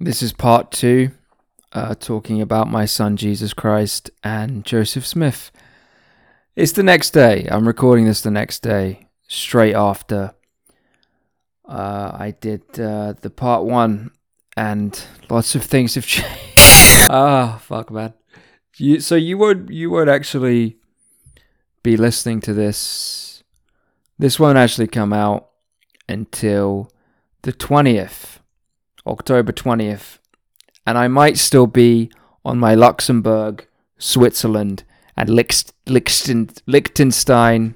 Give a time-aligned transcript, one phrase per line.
[0.00, 1.10] This is part two,
[1.72, 5.50] uh, talking about my son Jesus Christ and Joseph Smith.
[6.54, 7.48] It's the next day.
[7.50, 10.34] I'm recording this the next day, straight after
[11.68, 14.12] uh, I did uh, the part one,
[14.56, 17.10] and lots of things have changed.
[17.10, 18.14] ah, fuck, man.
[18.76, 20.76] You, so you won't you won't actually
[21.82, 23.42] be listening to this.
[24.16, 25.48] This won't actually come out
[26.08, 26.92] until
[27.42, 28.37] the twentieth
[29.08, 30.18] October 20th,
[30.86, 32.10] and I might still be
[32.44, 33.66] on my Luxembourg,
[33.98, 34.84] Switzerland,
[35.16, 37.74] and Lichten- Liechtenstein.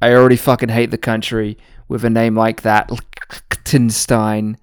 [0.00, 1.56] I already fucking hate the country
[1.88, 2.90] with a name like that.
[2.90, 4.58] Liechtenstein.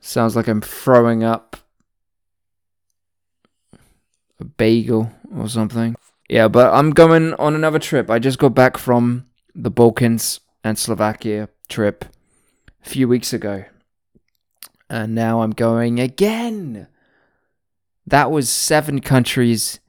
[0.00, 1.56] Sounds like I'm throwing up
[4.40, 5.94] a bagel or something.
[6.28, 8.10] Yeah, but I'm going on another trip.
[8.10, 12.04] I just got back from the Balkans and Slovakia trip
[12.84, 13.64] a few weeks ago
[14.90, 16.88] and now I'm going again.
[18.06, 19.80] That was seven countries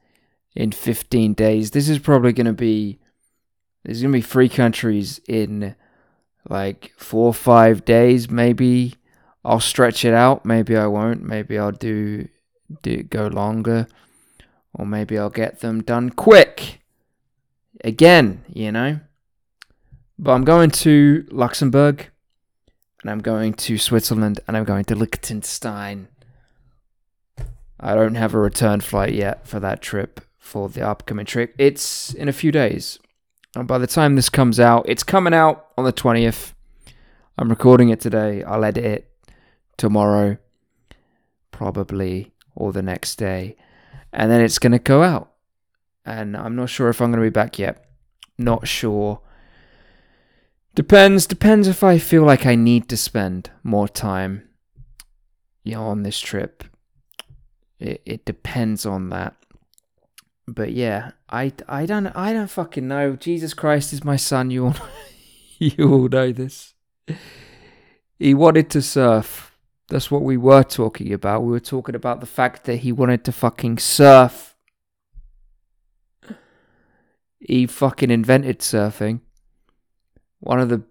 [0.56, 1.72] in 15 days.
[1.72, 3.00] This is probably going to be
[3.84, 5.76] there's going to be three countries in
[6.50, 8.30] like four or five days.
[8.30, 8.96] Maybe
[9.44, 10.46] I'll stretch it out.
[10.46, 11.24] Maybe I won't.
[11.24, 12.28] Maybe I'll do
[12.82, 13.88] do go longer,
[14.74, 16.82] or maybe I'll get them done quick.
[17.84, 19.00] Again, you know.
[20.18, 22.12] But I'm going to Luxembourg
[23.02, 26.08] and I'm going to Switzerland and I'm going to Liechtenstein.
[27.80, 31.56] I don't have a return flight yet for that trip for the upcoming trip.
[31.58, 33.00] It's in a few days.
[33.56, 36.54] And by the time this comes out, it's coming out on the 20th.
[37.38, 38.44] I'm recording it today.
[38.44, 39.12] I'll edit it
[39.78, 40.38] tomorrow,
[41.52, 43.56] probably, or the next day.
[44.12, 45.32] And then it's going to go out.
[46.06, 47.86] And I'm not sure if I'm going to be back yet.
[48.38, 49.22] Not sure
[50.80, 51.28] Depends.
[51.28, 54.48] Depends if I feel like I need to spend more time,
[55.66, 56.64] you know, on this trip.
[57.82, 59.36] It it depends on that.
[60.48, 63.18] But yeah, I, I don't I don't fucking know.
[63.18, 64.52] Jesus Christ is my son.
[64.52, 64.76] You all
[65.60, 66.74] you all know this.
[68.18, 69.58] He wanted to surf.
[69.90, 71.44] That's what we were talking about.
[71.44, 74.56] We were talking about the fact that he wanted to fucking surf.
[77.38, 79.20] He fucking invented surfing
[80.40, 80.84] one of the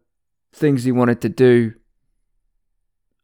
[0.52, 1.74] things he wanted to do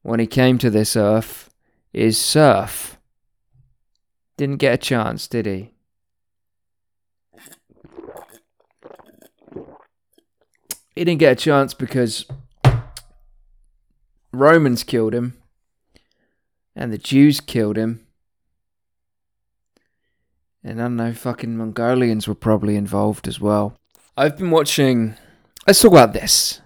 [0.02, 1.50] when he came to this earth
[1.92, 2.98] is surf.
[4.36, 5.70] Didn't get a chance, did he?
[10.94, 12.26] He didn't get a chance because
[14.32, 15.36] Romans killed him
[16.76, 18.06] and the Jews killed him.
[20.62, 23.76] And I don't know, fucking Mongolians were probably involved as well.
[24.16, 25.16] I've been watching
[25.66, 26.60] let's talk about this.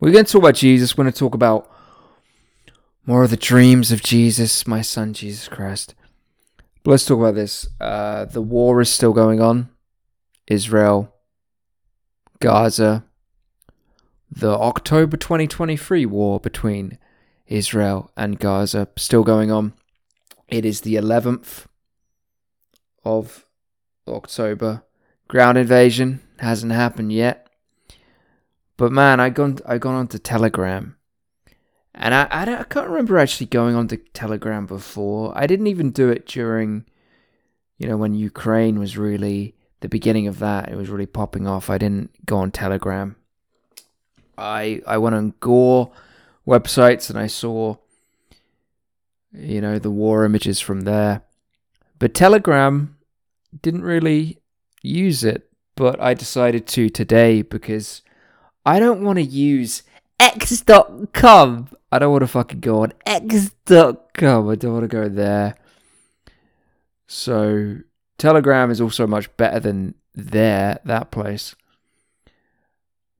[0.00, 0.96] We're going to talk about Jesus.
[0.96, 1.70] We're going to talk about
[3.06, 5.94] more of the dreams of Jesus, my son, Jesus Christ.
[6.82, 7.68] But let's talk about this.
[7.80, 9.70] Uh, the war is still going on.
[10.46, 11.14] Israel,
[12.40, 13.04] Gaza,
[14.30, 16.98] the October 2023 war between
[17.46, 19.74] Israel and Gaza still going on.
[20.48, 21.66] It is the 11th
[23.04, 23.46] of
[24.08, 24.82] October.
[25.28, 27.48] Ground invasion hasn't happened yet.
[28.82, 30.96] But man, I gone I gone onto Telegram,
[31.94, 35.32] and I I, I can't remember actually going onto Telegram before.
[35.36, 36.86] I didn't even do it during,
[37.78, 40.68] you know, when Ukraine was really the beginning of that.
[40.68, 41.70] It was really popping off.
[41.70, 43.14] I didn't go on Telegram.
[44.36, 45.92] I I went on Gore
[46.44, 47.76] websites and I saw,
[49.30, 51.22] you know, the war images from there.
[52.00, 52.96] But Telegram
[53.62, 54.38] didn't really
[54.82, 58.02] use it, but I decided to today because
[58.64, 59.82] I don't want to use
[60.20, 61.68] x.com.
[61.90, 64.48] I don't want to fucking go on x.com.
[64.48, 65.56] I don't want to go there.
[67.06, 67.78] So
[68.18, 71.54] Telegram is also much better than there, that place.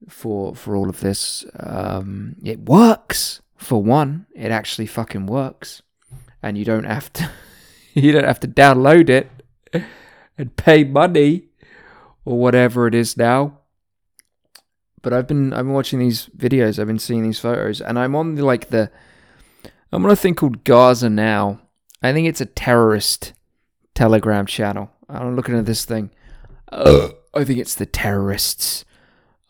[0.09, 1.45] For for all of this.
[1.59, 3.41] Um, it works.
[3.57, 5.81] For one, it actually fucking works.
[6.41, 7.29] And you don't have to
[7.93, 9.29] you don't have to download it
[10.37, 11.43] and pay money
[12.25, 13.59] or whatever it is now
[15.03, 18.15] but I've been I've been watching these videos, I've been seeing these photos, and I'm
[18.15, 18.89] on the, like the
[19.91, 21.61] I'm on a thing called Gaza now.
[22.01, 23.33] I think it's a terrorist
[23.93, 24.89] Telegram channel.
[25.07, 26.09] I'm looking at this thing.
[26.71, 28.85] Uh, I think it's the terrorists.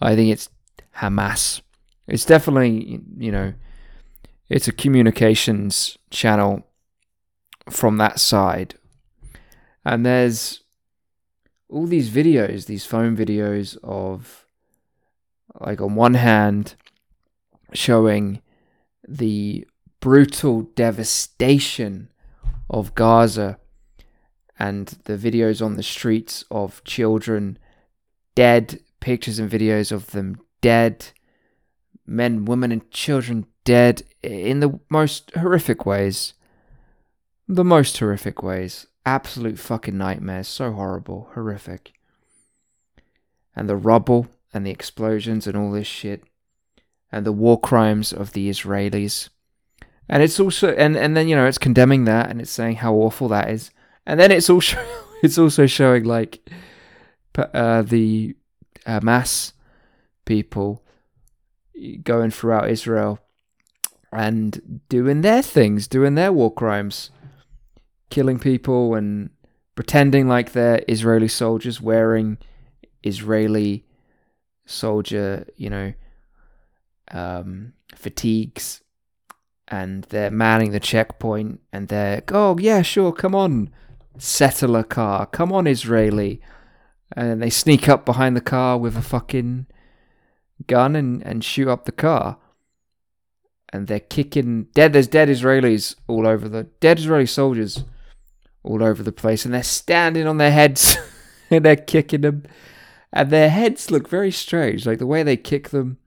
[0.01, 0.49] I think it's
[0.97, 1.61] Hamas.
[2.07, 3.53] It's definitely you know,
[4.49, 6.67] it's a communications channel
[7.69, 8.73] from that side,
[9.85, 10.61] and there's
[11.69, 14.42] all these videos, these phone videos of
[15.59, 16.75] like on one hand
[17.73, 18.41] showing
[19.07, 19.67] the
[19.99, 22.09] brutal devastation
[22.69, 23.57] of Gaza
[24.59, 27.57] and the videos on the streets of children
[28.35, 31.07] dead, pictures and videos of them dead,
[32.05, 36.33] men, women, and children dead in the most horrific ways.
[37.47, 38.87] The most horrific ways.
[39.05, 40.47] Absolute fucking nightmares.
[40.47, 41.29] So horrible.
[41.33, 41.93] Horrific.
[43.55, 46.23] And the rubble and the explosions and all this shit.
[47.11, 49.29] And the war crimes of the Israelis.
[50.09, 52.93] And it's also and, and then you know it's condemning that and it's saying how
[52.93, 53.71] awful that is.
[54.05, 54.77] And then it's also
[55.23, 56.47] it's also showing like
[57.37, 58.35] uh, the
[58.85, 59.53] Hamas
[60.25, 60.83] people
[62.03, 63.19] going throughout Israel
[64.11, 67.09] and doing their things, doing their war crimes,
[68.09, 69.29] killing people and
[69.75, 72.37] pretending like they're Israeli soldiers wearing
[73.03, 73.85] Israeli
[74.65, 75.93] soldier, you know,
[77.11, 78.81] um, fatigues,
[79.67, 83.69] and they're manning the checkpoint, and they're, oh yeah, sure, come on,
[84.17, 86.41] settle a car, come on, Israeli,
[87.15, 89.67] and they sneak up behind the car with a fucking
[90.67, 92.37] gun and, and shoot up the car.
[93.71, 94.93] And they're kicking dead.
[94.93, 97.83] There's dead Israelis all over the dead Israeli soldiers
[98.63, 100.95] all over the place, and they're standing on their heads
[101.49, 102.43] and they're kicking them,
[103.13, 104.85] and their heads look very strange.
[104.87, 105.97] Like the way they kick them,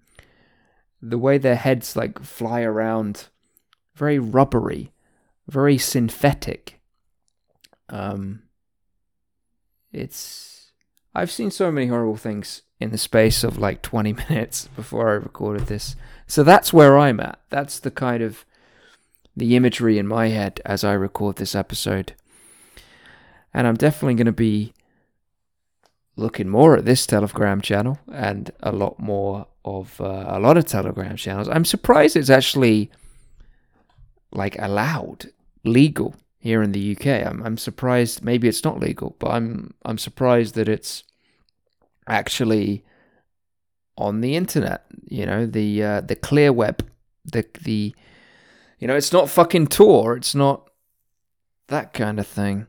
[1.00, 3.28] the way their heads like fly around,
[3.94, 4.92] very rubbery,
[5.48, 6.80] very synthetic.
[7.88, 8.42] Um,
[9.92, 10.72] it's
[11.14, 15.14] I've seen so many horrible things in the space of like 20 minutes before I
[15.14, 15.94] recorded this.
[16.26, 17.38] So that's where I'm at.
[17.50, 18.44] That's the kind of
[19.36, 22.14] the imagery in my head as I record this episode.
[23.54, 24.74] And I'm definitely going to be
[26.16, 30.64] looking more at this Telegram channel and a lot more of uh, a lot of
[30.64, 31.48] Telegram channels.
[31.48, 32.90] I'm surprised it's actually
[34.32, 35.26] like allowed,
[35.64, 37.26] legal here in the UK.
[37.26, 38.24] I'm, I'm surprised.
[38.24, 41.04] Maybe it's not legal, but I'm I'm surprised that it's
[42.08, 42.84] actually
[43.98, 44.84] on the internet.
[45.04, 46.86] You know, the uh, the clear web,
[47.24, 47.94] the the
[48.78, 50.16] you know, it's not fucking Tor.
[50.16, 50.70] It's not
[51.68, 52.66] that kind of thing.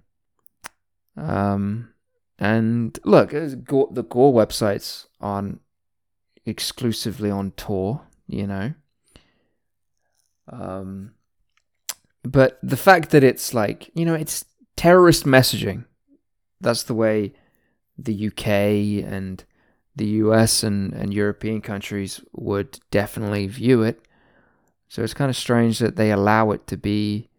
[1.15, 1.93] Um,
[2.39, 5.61] and look, the Gore websites aren't
[6.45, 8.01] exclusively on Tor.
[8.27, 8.73] You know.
[10.49, 11.13] Um,
[12.23, 14.45] but the fact that it's like, you know, it's
[14.75, 15.85] terrorist messaging.
[16.61, 17.33] That's the way
[17.97, 18.47] the UK
[19.11, 19.43] and
[19.95, 24.01] the US and, and European countries would definitely view it.
[24.87, 27.29] So it's kind of strange that they allow it to be,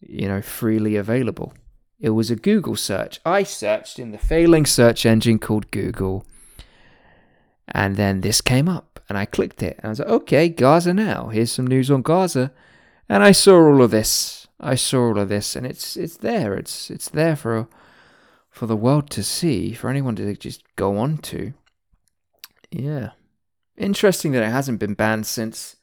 [0.00, 1.52] you know, freely available.
[2.02, 3.20] It was a Google search.
[3.24, 6.26] I searched in the failing search engine called Google.
[7.68, 9.76] And then this came up and I clicked it.
[9.78, 11.28] And I was like, okay, Gaza now.
[11.28, 12.52] Here's some news on Gaza.
[13.08, 14.42] And I saw all of this.
[14.62, 16.54] I saw all of this, and it's it's there.
[16.54, 17.66] It's it's there for
[18.48, 21.52] for the world to see, for anyone to just go on to.
[22.70, 23.10] Yeah,
[23.76, 25.76] interesting that it hasn't been banned since.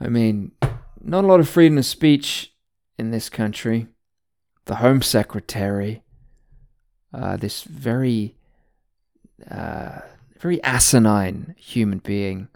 [0.00, 0.52] I mean,
[1.00, 2.54] not a lot of freedom of speech
[2.96, 3.88] in this country.
[4.70, 6.04] The Home Secretary,
[7.12, 8.36] uh, this very,
[9.50, 9.98] uh,
[10.38, 12.46] very asinine human being,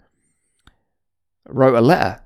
[1.45, 2.21] wrote a letter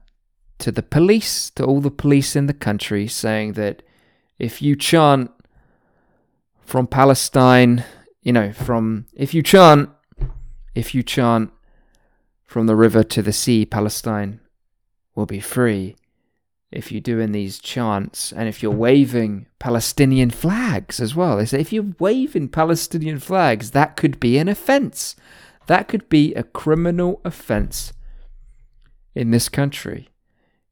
[0.60, 3.82] to the police, to all the police in the country, saying that
[4.38, 5.32] if you chant
[6.62, 7.84] from Palestine,
[8.22, 9.90] you know, from if you chant,
[10.76, 11.50] if you chant
[12.46, 14.40] from the river to the sea, Palestine
[15.16, 15.96] will be free.
[16.72, 21.60] If you're doing these chants and if you're waving Palestinian flags as well, they say
[21.60, 25.16] if you're waving Palestinian flags, that could be an offense.
[25.66, 27.94] That could be a criminal offense
[29.16, 30.10] in this country.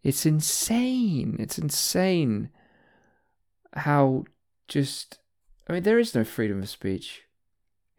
[0.04, 1.36] It's insane.
[1.39, 2.50] It's insane
[3.74, 4.25] how
[4.68, 5.20] just.
[5.68, 7.24] I mean, there is no freedom of speech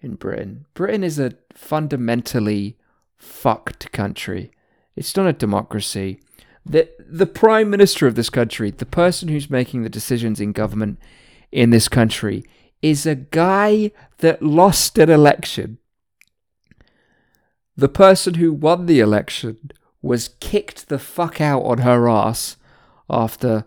[0.00, 0.66] in Britain.
[0.72, 2.78] Britain is a fundamentally
[3.16, 4.50] fucked country.
[4.96, 6.20] It's not a democracy.
[6.64, 10.98] The, the prime minister of this country, the person who's making the decisions in government
[11.50, 12.44] in this country,
[12.82, 15.78] is a guy that lost an election.
[17.76, 19.70] The person who won the election
[20.02, 22.56] was kicked the fuck out on her ass
[23.08, 23.64] after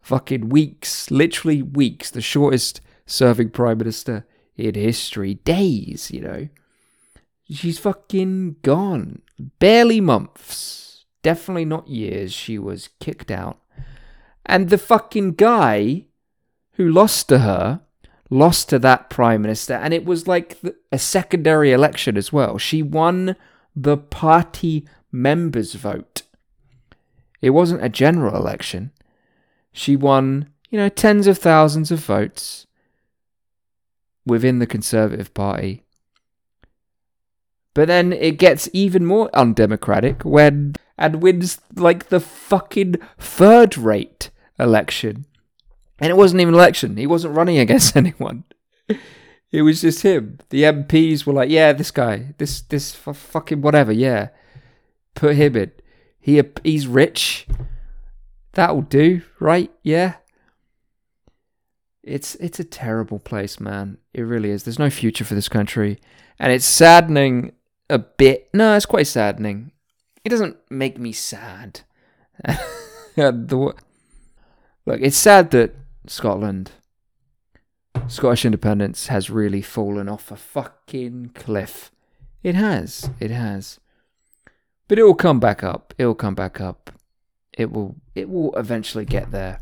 [0.00, 6.48] fucking weeks, literally weeks, the shortest serving prime minister in history, days, you know.
[7.50, 9.22] She's fucking gone.
[9.58, 10.91] Barely months,
[11.22, 13.58] definitely not years, she was kicked out.
[14.44, 16.06] And the fucking guy
[16.72, 17.80] who lost to her
[18.32, 20.58] lost to that prime minister, and it was like
[20.90, 22.56] a secondary election as well.
[22.58, 23.36] She won
[23.76, 26.22] the party members vote
[27.42, 28.90] It wasn't a general election.
[29.72, 32.66] She won, you know, tens of thousands of votes
[34.24, 35.82] within the Conservative Party.
[37.74, 44.30] But then it gets even more undemocratic when and wins like the fucking third rate
[44.58, 45.26] election.
[45.98, 46.96] And it wasn't even an election.
[46.96, 48.44] He wasn't running against anyone.
[49.50, 50.38] It was just him.
[50.50, 54.28] The MPs were like, "Yeah, this guy, this this f- fucking whatever, yeah,
[55.14, 55.72] put him in.
[56.18, 57.46] He he's rich.
[58.52, 59.70] That'll do, right?
[59.82, 60.14] Yeah."
[62.02, 63.98] It's it's a terrible place, man.
[64.14, 64.64] It really is.
[64.64, 65.98] There's no future for this country,
[66.38, 67.52] and it's saddening
[67.90, 68.48] a bit.
[68.54, 69.72] No, it's quite saddening.
[70.24, 71.80] It doesn't make me sad.
[73.16, 73.74] the,
[74.86, 75.74] look, it's sad that
[76.06, 76.72] Scotland,
[78.06, 81.90] Scottish independence, has really fallen off a fucking cliff.
[82.42, 83.10] It has.
[83.20, 83.78] It has.
[84.88, 85.94] But it will come back up.
[85.98, 86.90] It will come back up.
[87.56, 87.96] It will.
[88.14, 89.60] It will eventually get there.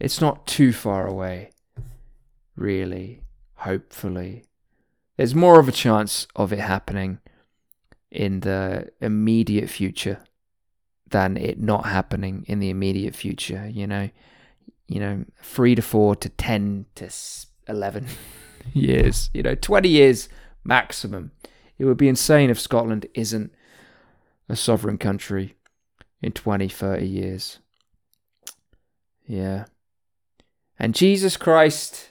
[0.00, 1.50] It's not too far away
[2.56, 3.22] really,
[3.56, 4.44] hopefully.
[5.16, 7.20] There's more of a chance of it happening
[8.14, 10.18] in the immediate future
[11.08, 14.10] than it not happening in the immediate future, you know.
[14.86, 17.10] You know, 3 to 4 to 10 to
[17.68, 18.06] 11
[18.74, 20.28] years, you know, 20 years
[20.62, 21.30] maximum.
[21.78, 23.50] It would be insane if Scotland isn't
[24.48, 25.56] a sovereign country
[26.20, 27.58] in 20, 30 years.
[29.26, 29.64] Yeah.
[30.78, 32.10] And Jesus Christ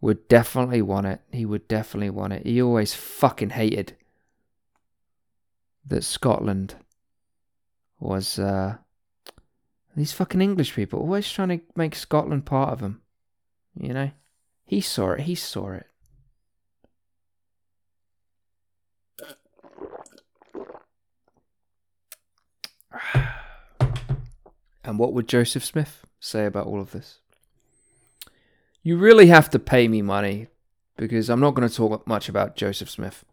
[0.00, 1.20] would definitely want it.
[1.32, 2.44] He would definitely want it.
[2.44, 3.96] He always fucking hated
[5.86, 6.76] that Scotland
[8.00, 8.76] was uh,
[9.96, 13.00] these fucking English people always trying to make Scotland part of them.
[13.78, 14.10] You know,
[14.66, 15.20] he saw it.
[15.20, 15.86] He saw it.
[24.86, 27.20] And what would Joseph Smith say about all of this?
[28.84, 30.46] you really have to pay me money
[30.96, 33.24] because I'm not going to talk much about Joseph Smith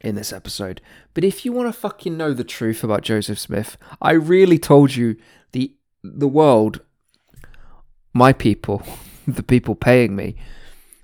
[0.00, 0.80] in this episode.
[1.14, 4.94] But if you want to fucking know the truth about Joseph Smith, I really told
[4.94, 5.16] you
[5.52, 6.80] the the world,
[8.12, 8.82] my people,
[9.26, 10.36] the people paying me,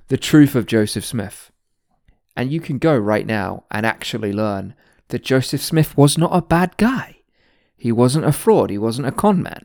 [0.08, 1.50] the truth of Joseph Smith.
[2.34, 4.74] And you can go right now and actually learn
[5.08, 7.16] that Joseph Smith was not a bad guy.
[7.76, 9.64] He wasn't a fraud, he wasn't a con man.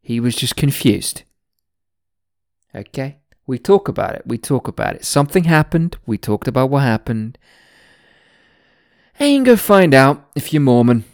[0.00, 1.22] He was just confused.
[2.74, 3.18] Okay?
[3.46, 4.22] We talk about it.
[4.26, 5.04] We talk about it.
[5.04, 5.96] Something happened.
[6.06, 7.38] We talked about what happened.
[9.18, 11.04] And go find out if you're Mormon.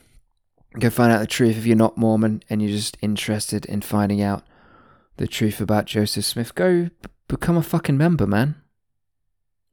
[0.79, 4.23] Go find out the truth if you're not Mormon and you're just interested in finding
[4.23, 4.45] out
[5.17, 6.55] the truth about Joseph Smith.
[6.55, 8.55] Go b- become a fucking member, man.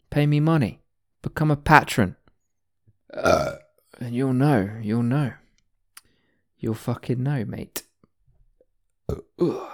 [0.10, 0.82] Pay me money.
[1.22, 2.16] Become a patron.
[3.14, 3.56] Uh,
[4.00, 4.72] and you'll know.
[4.82, 5.34] You'll know.
[6.58, 7.84] You'll fucking know, mate.
[9.10, 9.70] Ugh.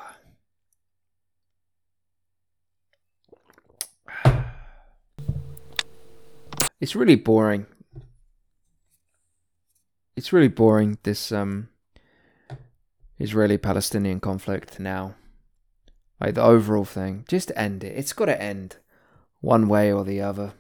[6.82, 7.66] it's really boring.
[10.22, 11.70] It's really boring this um
[13.18, 15.16] Israeli-Palestinian conflict now.
[16.20, 17.98] Like the overall thing, just end it.
[17.98, 18.78] It's got to end
[19.40, 20.54] one way or the other.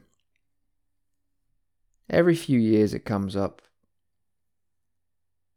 [2.09, 3.61] Every few years it comes up.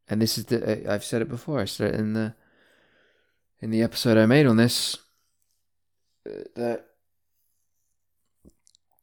[0.06, 1.60] And this is the I've said it before.
[1.60, 2.34] I said it in the
[3.62, 4.98] in the episode I made on this
[6.28, 6.88] uh, that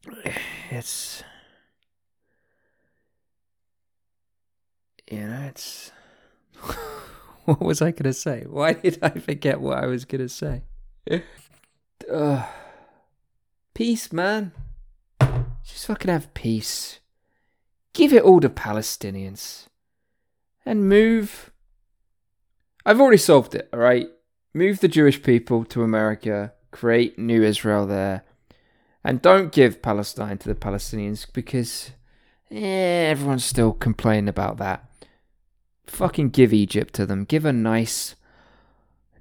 [0.69, 1.23] it's
[5.11, 5.91] you know, it's.
[7.45, 8.45] what was I going to say?
[8.47, 10.63] Why did I forget what I was going to say?
[12.11, 12.45] uh,
[13.73, 14.53] peace, man.
[15.63, 16.99] Just fucking have peace.
[17.93, 19.67] Give it all to Palestinians.
[20.65, 21.51] And move.
[22.85, 24.09] I've already solved it, alright?
[24.53, 28.23] Move the Jewish people to America, create new Israel there,
[29.03, 31.91] and don't give Palestine to the Palestinians because
[32.49, 34.90] eh, everyone's still complaining about that
[35.91, 37.25] fucking give Egypt to them.
[37.25, 38.15] Give a nice,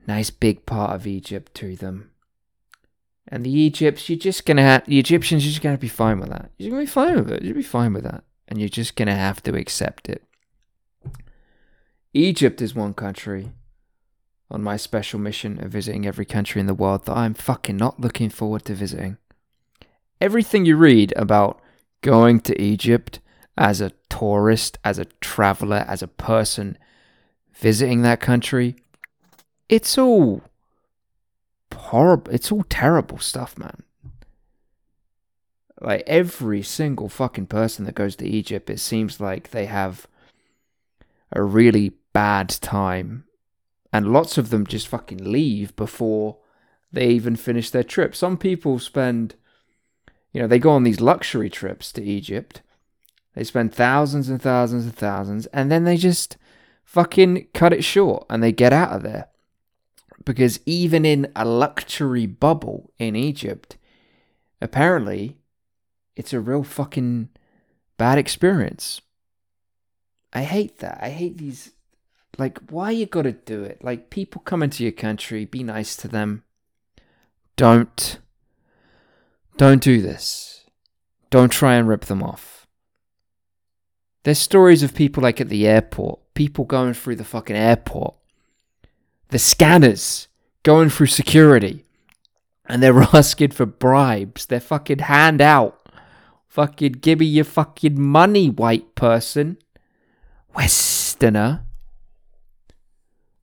[0.07, 2.11] nice big part of Egypt to them.
[3.29, 5.45] And the Egypts, you're just gonna have the Egyptians.
[5.45, 6.51] You're just gonna be fine with that.
[6.59, 7.43] You're gonna be fine with it.
[7.43, 10.25] You'll be fine with that, and you're just gonna have to accept it.
[12.13, 13.53] Egypt is one country
[14.51, 18.01] on my special mission of visiting every country in the world that I'm fucking not
[18.01, 19.17] looking forward to visiting.
[20.21, 21.61] Everything you read about
[22.03, 23.21] going to Egypt
[23.61, 26.79] as a tourist, as a traveler, as a person
[27.53, 28.75] visiting that country,
[29.69, 30.43] it's all
[31.75, 32.33] horrible.
[32.33, 33.83] It's all terrible stuff, man.
[35.81, 40.07] Like every single fucking person that goes to Egypt, it seems like they have
[41.33, 43.25] a really bad time
[43.93, 46.39] And lots of them just fucking leave before
[46.93, 48.15] they even finish their trip.
[48.15, 49.35] Some people spend,
[50.33, 52.63] you know, they go on these luxury trips to Egypt.
[53.35, 56.37] They spend thousands and thousands and thousands, and then they just
[56.85, 59.29] fucking cut it short and they get out of there.
[60.25, 63.77] Because even in a luxury bubble in Egypt,
[64.61, 65.39] apparently
[66.17, 67.29] it's a real fucking
[67.97, 69.01] bad experience.
[70.33, 70.99] I hate that.
[71.01, 71.73] I hate these.
[72.39, 73.83] Like, why you gotta do it?
[73.83, 76.43] Like, people come into your country, be nice to them.
[77.57, 78.19] Don't.
[79.57, 80.65] Don't do this.
[81.31, 82.60] Don't try and rip them off.
[84.23, 88.15] There's stories of people like at the airport, people going through the fucking airport,
[89.29, 90.29] the scanners
[90.63, 91.85] going through security,
[92.67, 94.47] and they're asking for bribes.
[94.47, 95.77] They're fucking hand out.
[96.49, 99.57] Fucking give me your fucking money, white person.
[100.55, 101.65] Westerner.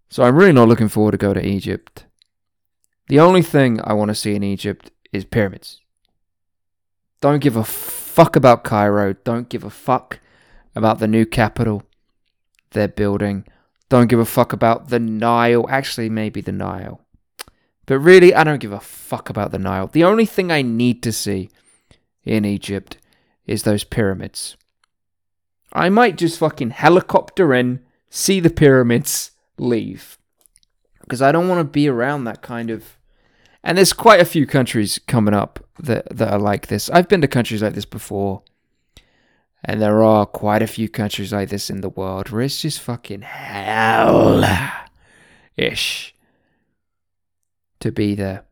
[0.10, 2.06] So I'm really not looking forward to go to Egypt.
[3.08, 5.82] The only thing I want to see in Egypt is pyramids.
[7.22, 9.14] Don't give a fuck about Cairo.
[9.14, 10.20] Don't give a fuck
[10.78, 11.84] about the new capital
[12.72, 13.46] they're building.
[13.90, 15.66] Don't give a fuck about the Nile.
[15.70, 17.02] Actually, maybe the Nile.
[17.86, 19.88] But really, I don't give a fuck about the Nile.
[19.88, 21.50] The only thing I need to see
[22.24, 22.98] in Egypt
[23.46, 24.58] is those pyramids.
[25.72, 27.80] I might just fucking helicopter in,
[28.10, 30.18] see the pyramids, leave.
[31.02, 32.98] Because I don't want to be around that kind of.
[33.64, 36.90] And there's quite a few countries coming up that, that are like this.
[36.90, 38.44] I've been to countries like this before.
[39.64, 42.80] And there are quite a few countries like this in the world where it's just
[42.80, 44.44] fucking hell
[45.58, 46.16] ish
[47.80, 48.44] to be there.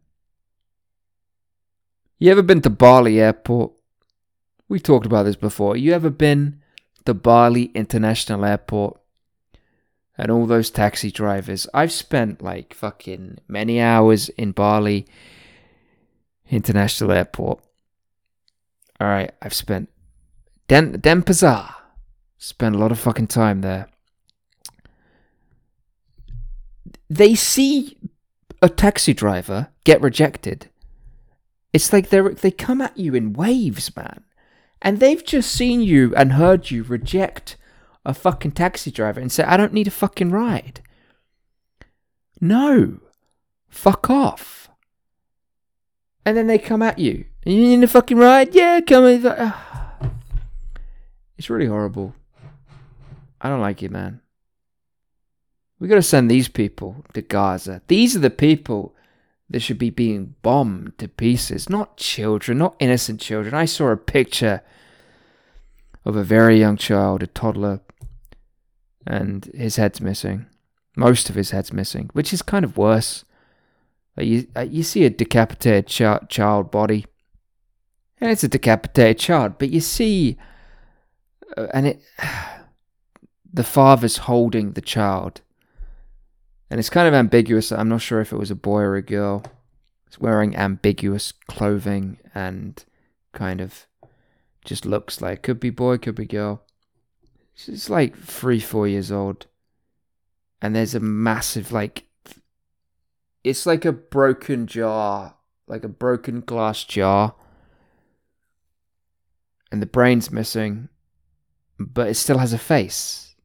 [2.17, 3.73] You ever been to Bali Airport?
[4.67, 5.77] We talked about this before.
[5.77, 6.61] You ever been
[7.05, 8.99] to Bali International Airport?
[10.17, 11.67] And all those taxi drivers.
[11.73, 15.05] I've spent like fucking many hours in Bali
[16.49, 17.61] International Airport.
[19.01, 19.89] Alright, I've spent
[20.67, 21.73] Den Denpasar.
[22.37, 23.87] Spent a lot of fucking time there.
[27.09, 27.97] They see
[28.61, 30.69] a taxi driver get rejected.
[31.73, 34.23] It's like they they come at you in waves, man.
[34.81, 37.57] And they've just seen you and heard you reject
[38.05, 40.81] a fucking taxi driver and say, I don't need a fucking ride.
[42.39, 42.99] No.
[43.67, 44.69] Fuck off.
[46.25, 47.25] And then they come at you.
[47.45, 48.53] You need a fucking ride?
[48.55, 49.53] Yeah, come in.
[51.37, 52.15] It's really horrible.
[53.41, 54.21] I don't like it, man.
[55.79, 57.81] We gotta send these people to Gaza.
[57.87, 58.95] These are the people
[59.49, 63.53] that should be being bombed to pieces, not children, not innocent children.
[63.53, 64.61] I saw a picture
[66.05, 67.81] of a very young child, a toddler,
[69.05, 70.47] and his head's missing.
[70.95, 73.25] Most of his head's missing, which is kind of worse.
[74.17, 77.05] You, uh, you see a decapitated ch- child body,
[78.21, 80.43] and it's a decapitated child, but you see, uh,
[81.55, 82.01] and it,
[83.53, 85.41] the father's holding the child,
[86.69, 87.71] and it's kind of ambiguous.
[87.71, 89.43] I'm not sure if it was a boy or a girl.
[90.07, 92.83] It's wearing ambiguous clothing and
[93.33, 93.87] kind of
[94.63, 96.63] just looks like could be boy, could be girl.
[97.53, 99.45] She's like three, four years old.
[100.61, 102.05] And there's a massive like
[103.43, 105.35] it's like a broken jar,
[105.67, 107.35] like a broken glass jar.
[109.71, 110.89] And the brain's missing,
[111.79, 113.35] but it still has a face.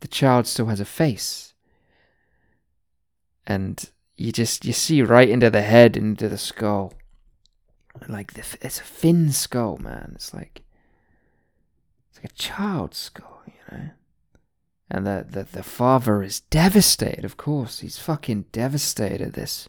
[0.00, 1.54] The child still has a face.
[3.46, 6.92] And you just you see right into the head, into the skull
[8.08, 10.12] like the, it's a thin skull, man.
[10.14, 10.62] It's like
[12.10, 13.90] it's like a child's skull, you know.
[14.90, 17.24] And the, the the father is devastated.
[17.24, 19.68] Of course, he's fucking devastated at this.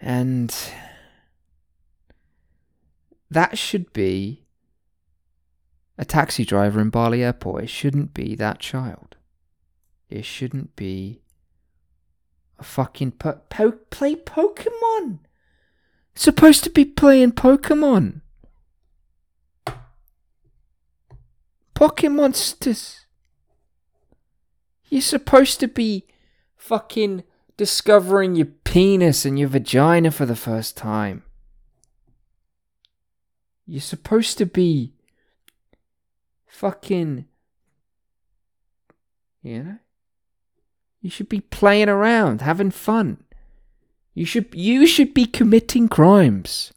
[0.00, 0.54] And
[3.30, 4.39] that should be
[6.00, 7.64] a taxi driver in Bali Airport.
[7.64, 9.16] It shouldn't be that child.
[10.08, 11.20] It shouldn't be
[12.58, 15.18] a fucking po- po- play Pokemon
[16.14, 18.22] supposed to be playing Pokemon.
[21.74, 23.00] Pokemonsters.
[24.88, 26.06] You're supposed to be
[26.56, 27.24] fucking
[27.58, 31.24] discovering your penis and your vagina for the first time.
[33.66, 34.94] You're supposed to be
[36.50, 37.24] fucking.
[39.42, 39.78] You know?
[41.00, 43.24] You should be playing around, having fun.
[44.12, 46.72] You should you should be committing crimes,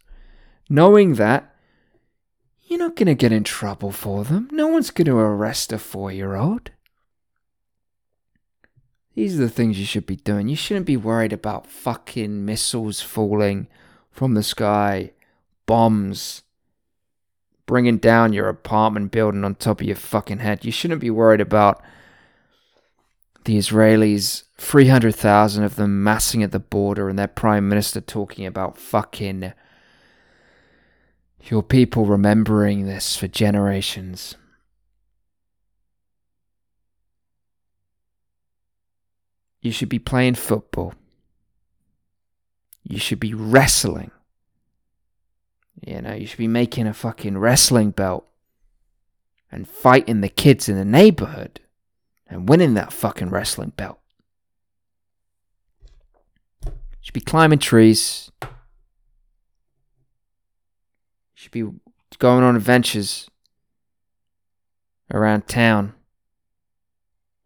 [0.70, 1.54] knowing that
[2.62, 4.48] you're not going to get in trouble for them.
[4.52, 6.72] No one's going to arrest a four-year-old.
[9.16, 10.48] These are the things you should be doing.
[10.48, 13.68] You shouldn't be worried about fucking missiles falling
[14.10, 15.12] from the sky,
[15.66, 16.44] bombs
[17.74, 20.64] bringing down your apartment building on top of your fucking head.
[20.64, 21.82] You shouldn't be worried about
[23.46, 28.78] the Israelis, 300,000 of them massing at the border, and their prime minister talking about
[28.78, 29.54] fucking
[31.46, 34.36] your people remembering this for generations.
[39.62, 40.94] You should be playing football.
[42.84, 44.12] You should be wrestling.
[45.82, 48.26] You know, you should be making a fucking wrestling belt
[49.52, 51.60] and fighting the kids in the neighborhood
[52.28, 54.00] and winning that fucking wrestling belt.
[56.66, 58.32] You should be climbing trees.
[58.42, 58.50] You
[61.34, 61.66] should be
[62.20, 63.30] going on adventures
[65.12, 65.94] around town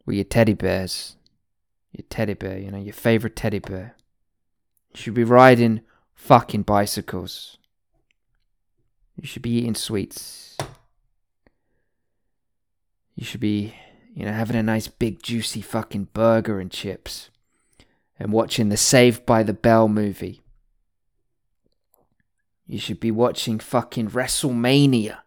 [0.06, 1.18] with your teddy bears
[1.98, 3.96] your teddy bear, you know, your favorite teddy bear.
[4.94, 5.82] You should be riding
[6.14, 7.58] fucking bicycles.
[9.20, 10.58] You should be eating sweets.
[13.16, 13.74] You should be,
[14.14, 17.32] you know, having a nice big juicy fucking burger and chips.
[18.20, 20.42] And watching the Saved by the Bell movie.
[22.68, 25.20] You should be watching fucking WrestleMania.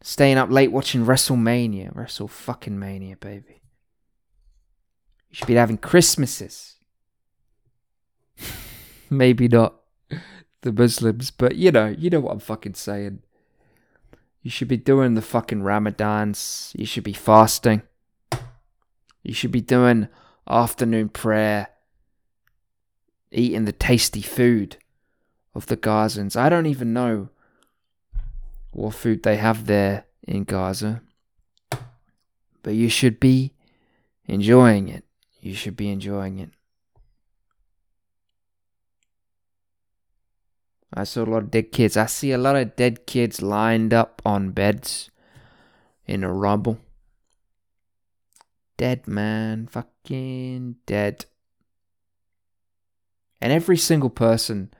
[0.00, 1.94] Staying up late watching WrestleMania.
[1.94, 3.62] Wrestle fucking Mania, baby.
[5.28, 6.76] You should be having Christmases.
[9.10, 9.74] Maybe not
[10.62, 13.22] the Muslims, but you know, you know what I'm fucking saying.
[14.42, 16.72] You should be doing the fucking Ramadans.
[16.78, 17.82] You should be fasting.
[19.22, 20.08] You should be doing
[20.48, 21.68] afternoon prayer,
[23.30, 24.78] eating the tasty food
[25.54, 26.36] of the Gazans.
[26.36, 27.28] I don't even know
[28.70, 31.02] what food they have there in Gaza,
[32.62, 33.52] but you should be
[34.26, 35.04] enjoying it.
[35.40, 36.50] You should be enjoying it.
[40.92, 41.96] I saw a lot of dead kids.
[41.96, 45.10] I see a lot of dead kids lined up on beds
[46.06, 46.78] in a rubble.
[48.76, 49.66] Dead, man.
[49.66, 51.26] Fucking dead.
[53.40, 54.72] And every single person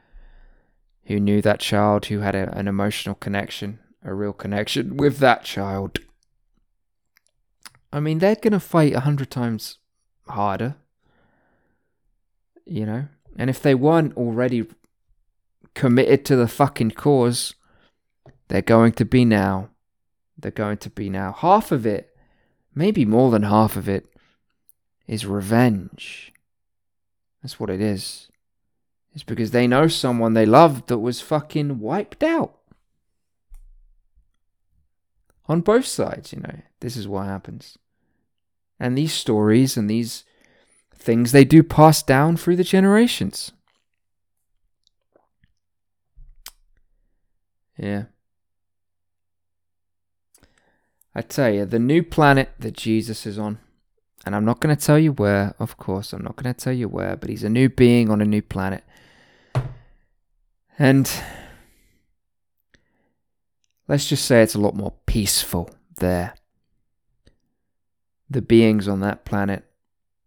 [1.04, 5.44] who knew that child, who had a, an emotional connection, a real connection with that
[5.44, 5.98] child,
[7.92, 9.78] I mean, they're going to fight a hundred times
[10.26, 10.76] harder.
[12.64, 13.08] You know?
[13.36, 14.66] And if they weren't already
[15.78, 17.54] committed to the fucking cause,
[18.48, 19.70] they're going to be now.
[20.36, 21.36] They're going to be now.
[21.38, 22.16] Half of it,
[22.74, 24.08] maybe more than half of it,
[25.06, 26.32] is revenge.
[27.40, 28.28] That's what it is.
[29.14, 32.58] It's because they know someone they loved that was fucking wiped out.
[35.46, 37.78] On both sides, you know, this is what happens.
[38.80, 40.24] And these stories and these
[40.92, 43.52] things, they do pass down through the generations.
[47.78, 48.04] Yeah.
[51.14, 53.58] I tell you, the new planet that Jesus is on,
[54.26, 56.72] and I'm not going to tell you where, of course, I'm not going to tell
[56.72, 58.84] you where, but he's a new being on a new planet.
[60.78, 61.10] And
[63.88, 66.34] let's just say it's a lot more peaceful there
[68.30, 69.64] the beings on that planet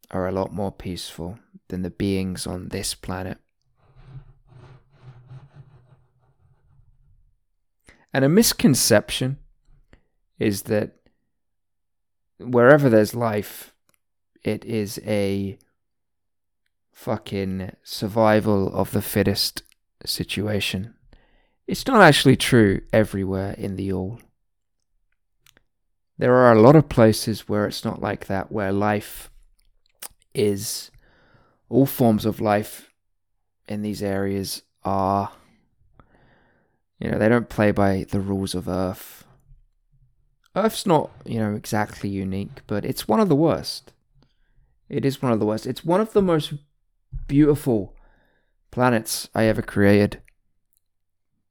[0.10, 1.38] are a lot more peaceful
[1.68, 3.38] than the beings on this planet.
[8.14, 9.38] And a misconception
[10.38, 10.98] is that
[12.40, 13.74] wherever there's life,
[14.44, 15.58] it is a
[16.92, 19.64] fucking survival of the fittest
[20.06, 20.94] situation.
[21.68, 24.20] It's not actually true everywhere in the all.
[26.18, 29.32] There are a lot of places where it's not like that, where life
[30.34, 30.92] is
[31.70, 32.92] all forms of life
[33.68, 35.32] in these areas are
[37.02, 39.26] you know they don't play by the rules of earth
[40.56, 43.94] earth's not you know exactly unique but it's one of the worst
[44.90, 46.54] it is one of the worst it's one of the most
[47.28, 47.96] beautiful
[48.70, 50.22] planets i ever created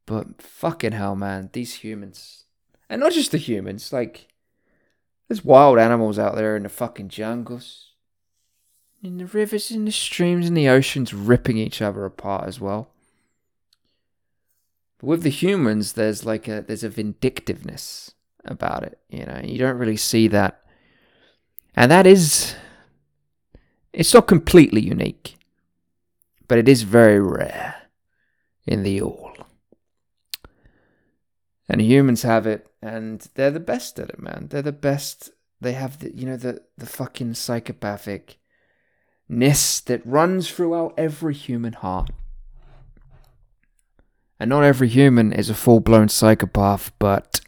[0.07, 2.45] but fucking hell man these humans
[2.89, 4.31] and not just the humans like
[5.31, 7.91] there's wild animals out there in the fucking jungles.
[9.01, 12.91] In the rivers, in the streams, in the oceans, ripping each other apart as well.
[15.01, 18.13] But with the humans, there's like a there's a vindictiveness
[18.45, 18.99] about it.
[19.09, 20.63] You know, you don't really see that,
[21.75, 22.55] and that is,
[23.93, 25.37] it's not completely unique,
[26.49, 27.77] but it is very rare
[28.67, 29.33] in the all.
[31.69, 34.49] And humans have it, and they're the best at it, man.
[34.51, 38.39] They're the best They have the you know the the fucking psychopathic
[39.29, 42.11] ness that runs throughout every human heart.
[44.41, 47.43] And not every human is a full blown psychopath, but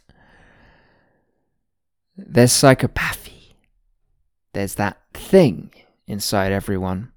[2.15, 3.55] there's psychopathy.
[4.53, 5.71] There's that thing
[6.05, 7.11] inside everyone.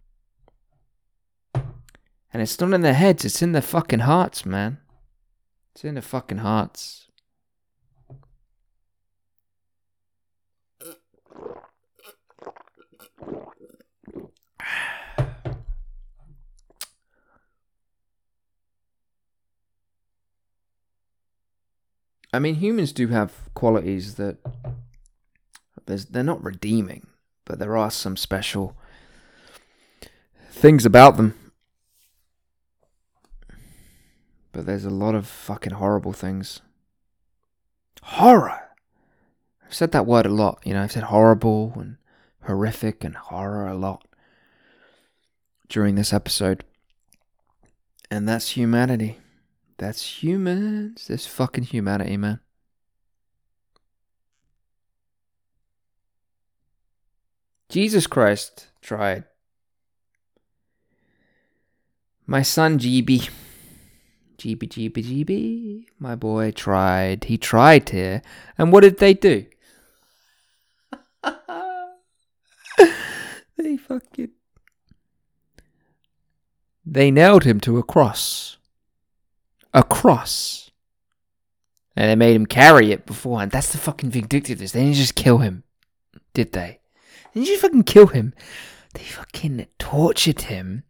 [1.54, 4.78] And it's not in their heads, it's in their fucking hearts, man.
[5.74, 7.05] It's in their fucking hearts.
[22.36, 24.36] I mean, humans do have qualities that
[25.86, 27.06] they're not redeeming,
[27.46, 28.76] but there are some special
[30.50, 31.52] things about them.
[34.52, 36.60] But there's a lot of fucking horrible things.
[38.02, 38.68] Horror!
[39.64, 40.60] I've said that word a lot.
[40.62, 41.96] You know, I've said horrible and
[42.42, 44.06] horrific and horror a lot
[45.70, 46.64] during this episode.
[48.10, 49.20] And that's humanity.
[49.78, 51.06] That's humans.
[51.06, 52.40] This fucking humanity, man.
[57.68, 59.24] Jesus Christ tried.
[62.26, 63.28] My son GB.
[64.38, 65.84] GB, GB, GB.
[65.98, 67.24] My boy tried.
[67.24, 68.22] He tried here.
[68.56, 69.44] And what did they do?
[73.56, 74.30] they fucking.
[76.84, 78.56] They nailed him to a cross
[79.76, 80.70] a cross.
[81.94, 83.52] And they made him carry it beforehand.
[83.52, 84.72] That's the fucking vindictiveness.
[84.72, 85.62] They didn't just kill him,
[86.34, 86.80] did they?
[87.32, 88.34] Didn't just fucking kill him.
[88.94, 90.82] They fucking tortured him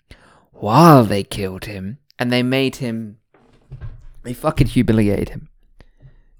[0.52, 1.98] while they killed him.
[2.18, 3.18] And they made him.
[4.22, 5.48] They fucking humiliated him.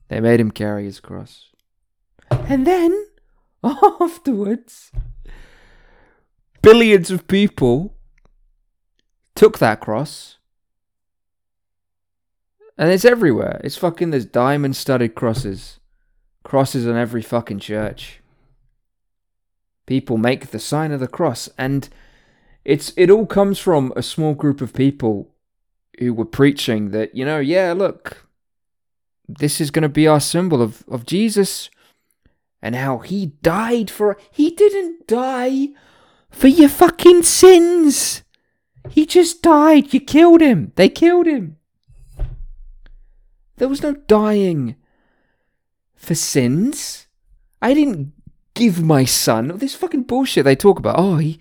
[0.08, 1.50] They made him carry his cross.
[2.30, 3.06] And then,
[3.64, 4.90] afterwards,
[6.62, 7.94] billions of people
[9.34, 10.38] took that cross
[12.78, 13.60] and it's everywhere.
[13.64, 15.80] It's fucking, there's diamond studded crosses.
[16.44, 18.20] Crosses on every fucking church.
[19.86, 21.48] People make the sign of the cross.
[21.56, 21.88] And
[22.64, 25.34] it's it all comes from a small group of people
[25.98, 28.28] who were preaching that, you know, yeah, look,
[29.28, 31.70] this is going to be our symbol of, of Jesus
[32.60, 34.18] and how he died for.
[34.30, 35.68] He didn't die
[36.30, 38.22] for your fucking sins.
[38.90, 39.92] He just died.
[39.92, 40.72] You killed him.
[40.76, 41.55] They killed him.
[43.56, 44.76] There was no dying
[45.94, 47.06] for sins.
[47.62, 48.12] I didn't
[48.54, 50.96] give my son this fucking bullshit they talk about.
[50.98, 51.38] Oh, he,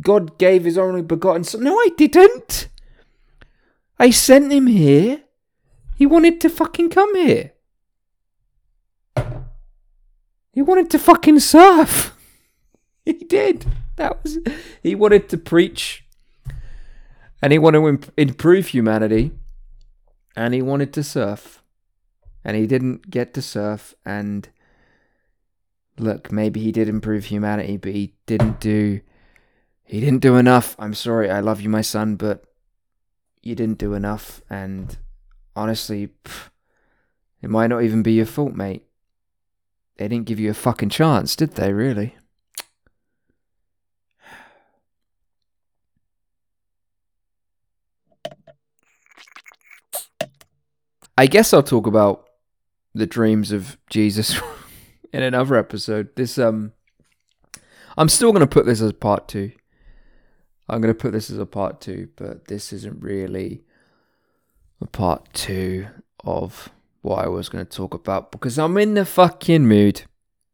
[0.00, 1.64] God gave his only begotten son.
[1.64, 2.68] No, I didn't.
[3.98, 5.22] I sent him here.
[5.96, 7.52] He wanted to fucking come here.
[10.52, 12.16] He wanted to fucking surf.
[13.04, 13.66] he did.
[13.96, 14.38] That was.
[14.82, 16.04] He wanted to preach,
[17.40, 19.32] and he wanted to imp- improve humanity
[20.36, 21.62] and he wanted to surf
[22.44, 24.50] and he didn't get to surf and
[25.98, 29.00] look maybe he did improve humanity but he didn't do
[29.84, 30.76] he didn't do enough.
[30.78, 32.44] I'm sorry i love you my son but
[33.42, 34.96] you didn't do enough and
[35.54, 36.50] honestly pff,
[37.40, 38.82] it might not even be your fault mate.
[39.96, 42.14] They didn't give you a fucking chance did they really
[51.18, 52.28] I guess I'll talk about
[52.94, 54.38] the dreams of Jesus
[55.12, 56.14] in another episode.
[56.16, 56.72] This um
[57.96, 59.52] I'm still going to put this as part 2.
[60.68, 63.64] I'm going to put this as a part 2, but this isn't really
[64.82, 65.86] a part 2
[66.24, 66.68] of
[67.00, 70.02] what I was going to talk about because I'm in the fucking mood.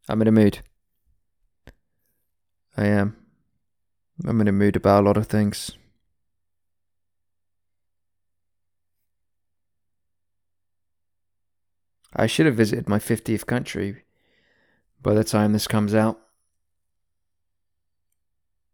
[0.07, 0.59] I'm in a mood.
[2.77, 3.17] I am.
[4.25, 5.71] I'm in a mood about a lot of things.
[12.15, 14.03] I should have visited my 50th country
[15.01, 16.19] by the time this comes out.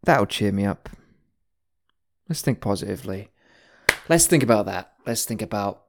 [0.04, 0.88] That'll cheer me up.
[2.28, 3.30] Let's think positively.
[4.08, 4.92] Let's think about that.
[5.06, 5.82] Let's think about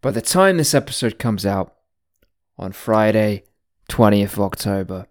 [0.00, 1.74] by the time this episode comes out
[2.58, 3.44] on Friday,
[3.88, 5.06] 20th of October,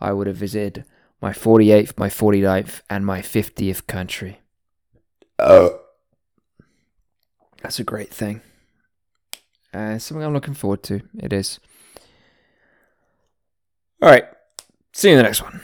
[0.00, 0.84] I would have visited
[1.20, 4.40] my 48th, my 49th, and my 50th country.
[5.38, 5.80] Oh.
[7.60, 8.40] That's a great thing.
[9.72, 11.00] Uh, something I'm looking forward to.
[11.18, 11.58] It is.
[14.00, 14.24] All right.
[14.92, 15.60] See you in the next one.